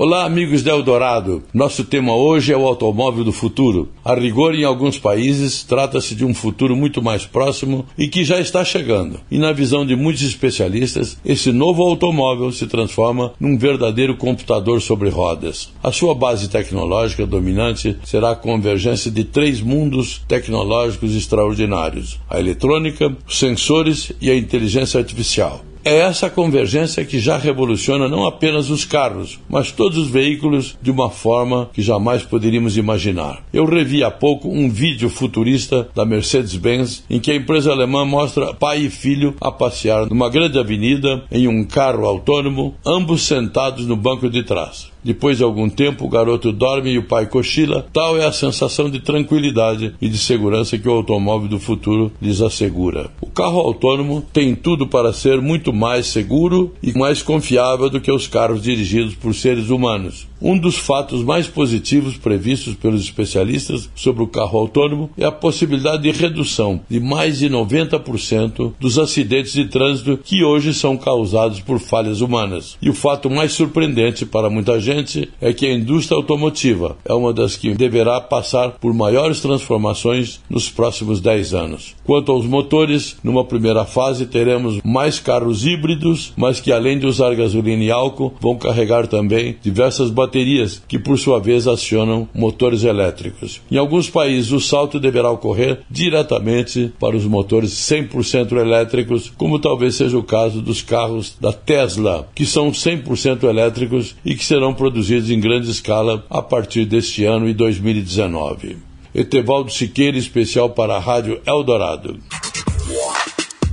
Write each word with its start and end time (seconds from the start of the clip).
Olá, 0.00 0.24
amigos 0.24 0.62
da 0.62 0.70
Eldorado. 0.70 1.42
Nosso 1.52 1.82
tema 1.82 2.14
hoje 2.14 2.52
é 2.52 2.56
o 2.56 2.64
automóvel 2.64 3.24
do 3.24 3.32
futuro. 3.32 3.88
A 4.04 4.14
rigor, 4.14 4.54
em 4.54 4.62
alguns 4.62 4.96
países, 4.96 5.64
trata-se 5.64 6.14
de 6.14 6.24
um 6.24 6.32
futuro 6.32 6.76
muito 6.76 7.02
mais 7.02 7.26
próximo 7.26 7.84
e 7.98 8.06
que 8.06 8.22
já 8.22 8.38
está 8.38 8.64
chegando. 8.64 9.18
E 9.28 9.38
na 9.38 9.50
visão 9.50 9.84
de 9.84 9.96
muitos 9.96 10.22
especialistas, 10.22 11.18
esse 11.24 11.50
novo 11.50 11.82
automóvel 11.82 12.52
se 12.52 12.68
transforma 12.68 13.32
num 13.40 13.58
verdadeiro 13.58 14.16
computador 14.16 14.80
sobre 14.80 15.08
rodas. 15.08 15.72
A 15.82 15.90
sua 15.90 16.14
base 16.14 16.48
tecnológica 16.48 17.26
dominante 17.26 17.96
será 18.04 18.30
a 18.30 18.36
convergência 18.36 19.10
de 19.10 19.24
três 19.24 19.60
mundos 19.60 20.22
tecnológicos 20.28 21.16
extraordinários: 21.16 22.20
a 22.30 22.38
eletrônica, 22.38 23.16
os 23.26 23.36
sensores 23.36 24.12
e 24.20 24.30
a 24.30 24.36
inteligência 24.36 25.00
artificial. 25.00 25.64
É 25.84 25.98
essa 25.98 26.28
convergência 26.28 27.04
que 27.04 27.18
já 27.18 27.38
revoluciona 27.38 28.08
não 28.08 28.26
apenas 28.26 28.68
os 28.70 28.84
carros, 28.84 29.38
mas 29.48 29.72
todos 29.72 29.96
os 29.96 30.08
veículos 30.08 30.76
de 30.82 30.90
uma 30.90 31.08
forma 31.08 31.70
que 31.72 31.82
jamais 31.82 32.22
poderíamos 32.22 32.76
imaginar. 32.76 33.42
Eu 33.52 33.64
revi 33.64 34.02
há 34.02 34.10
pouco 34.10 34.48
um 34.48 34.68
vídeo 34.68 35.08
futurista 35.08 35.88
da 35.94 36.04
Mercedes-Benz 36.04 37.04
em 37.08 37.20
que 37.20 37.30
a 37.30 37.36
empresa 37.36 37.70
alemã 37.70 38.04
mostra 38.04 38.54
pai 38.54 38.80
e 38.80 38.90
filho 38.90 39.34
a 39.40 39.50
passear 39.50 40.06
numa 40.06 40.28
grande 40.28 40.58
avenida 40.58 41.24
em 41.30 41.48
um 41.48 41.64
carro 41.64 42.04
autônomo, 42.04 42.74
ambos 42.84 43.22
sentados 43.22 43.86
no 43.86 43.96
banco 43.96 44.28
de 44.28 44.42
trás. 44.42 44.90
Depois 45.02 45.38
de 45.38 45.44
algum 45.44 45.68
tempo, 45.68 46.04
o 46.04 46.08
garoto 46.08 46.52
dorme 46.52 46.90
e 46.90 46.98
o 46.98 47.04
pai 47.04 47.26
cochila. 47.26 47.86
Tal 47.92 48.18
é 48.18 48.26
a 48.26 48.32
sensação 48.32 48.90
de 48.90 49.00
tranquilidade 49.00 49.94
e 50.00 50.08
de 50.08 50.18
segurança 50.18 50.78
que 50.78 50.88
o 50.88 50.92
automóvel 50.92 51.48
do 51.48 51.58
futuro 51.58 52.12
lhes 52.20 52.40
assegura. 52.40 53.10
O 53.20 53.26
carro 53.26 53.60
autônomo 53.60 54.24
tem 54.32 54.54
tudo 54.54 54.86
para 54.86 55.12
ser 55.12 55.40
muito 55.40 55.72
mais 55.72 56.06
seguro 56.06 56.74
e 56.82 56.92
mais 56.96 57.22
confiável 57.22 57.88
do 57.88 58.00
que 58.00 58.12
os 58.12 58.26
carros 58.26 58.62
dirigidos 58.62 59.14
por 59.14 59.34
seres 59.34 59.70
humanos. 59.70 60.26
Um 60.40 60.56
dos 60.56 60.76
fatos 60.76 61.24
mais 61.24 61.48
positivos 61.48 62.16
previstos 62.16 62.74
pelos 62.74 63.02
especialistas 63.02 63.90
sobre 63.94 64.22
o 64.22 64.28
carro 64.28 64.60
autônomo 64.60 65.10
é 65.18 65.24
a 65.24 65.32
possibilidade 65.32 66.02
de 66.02 66.12
redução 66.12 66.80
de 66.88 67.00
mais 67.00 67.40
de 67.40 67.50
90% 67.50 68.72
dos 68.78 68.98
acidentes 68.98 69.52
de 69.52 69.64
trânsito 69.64 70.16
que 70.16 70.44
hoje 70.44 70.72
são 70.72 70.96
causados 70.96 71.60
por 71.60 71.80
falhas 71.80 72.20
humanas. 72.20 72.78
E 72.80 72.88
o 72.88 72.94
fato 72.94 73.28
mais 73.28 73.52
surpreendente 73.52 74.24
para 74.24 74.48
muita 74.48 74.78
gente 74.78 75.28
é 75.40 75.52
que 75.52 75.66
a 75.66 75.74
indústria 75.74 76.16
automotiva 76.16 76.96
é 77.04 77.12
uma 77.12 77.32
das 77.32 77.56
que 77.56 77.74
deverá 77.74 78.20
passar 78.20 78.70
por 78.72 78.94
maiores 78.94 79.40
transformações 79.40 80.40
nos 80.48 80.70
próximos 80.70 81.20
10 81.20 81.54
anos. 81.54 81.96
Quanto 82.04 82.30
aos 82.30 82.46
motores, 82.46 83.16
numa 83.24 83.44
primeira 83.44 83.84
fase 83.84 84.24
teremos 84.24 84.80
mais 84.84 85.18
carros 85.18 85.66
híbridos, 85.66 86.32
mas 86.36 86.60
que 86.60 86.70
além 86.70 86.96
de 86.98 87.06
usar 87.06 87.34
gasolina 87.34 87.82
e 87.82 87.90
álcool, 87.90 88.34
vão 88.40 88.56
carregar 88.56 89.08
também 89.08 89.56
diversas 89.60 90.10
baterias 90.10 90.27
baterias, 90.28 90.82
que 90.86 90.98
por 90.98 91.18
sua 91.18 91.40
vez 91.40 91.66
acionam 91.66 92.28
motores 92.34 92.84
elétricos. 92.84 93.62
Em 93.70 93.78
alguns 93.78 94.10
países, 94.10 94.52
o 94.52 94.60
salto 94.60 95.00
deverá 95.00 95.30
ocorrer 95.30 95.80
diretamente 95.90 96.92
para 97.00 97.16
os 97.16 97.24
motores 97.24 97.70
100% 97.70 98.52
elétricos, 98.52 99.32
como 99.36 99.58
talvez 99.58 99.94
seja 99.94 100.18
o 100.18 100.22
caso 100.22 100.60
dos 100.60 100.82
carros 100.82 101.34
da 101.40 101.52
Tesla, 101.52 102.28
que 102.34 102.44
são 102.44 102.70
100% 102.70 103.44
elétricos 103.44 104.14
e 104.24 104.34
que 104.34 104.44
serão 104.44 104.74
produzidos 104.74 105.30
em 105.30 105.40
grande 105.40 105.70
escala 105.70 106.24
a 106.28 106.42
partir 106.42 106.84
deste 106.84 107.24
ano 107.24 107.48
e 107.48 107.54
2019. 107.54 108.76
Etevaldo 109.14 109.72
Siqueira, 109.72 110.18
especial 110.18 110.70
para 110.70 110.96
a 110.96 111.00
Rádio 111.00 111.40
Eldorado. 111.46 112.18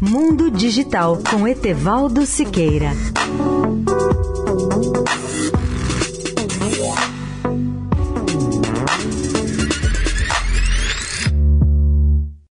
Mundo 0.00 0.50
Digital 0.50 1.18
com 1.30 1.46
Etevaldo 1.46 2.24
Siqueira. 2.24 2.92